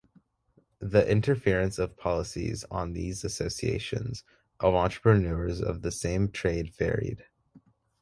[0.79, 4.23] The interference of policies on these associations
[4.59, 7.23] of entrepreneurs of the same trade varied.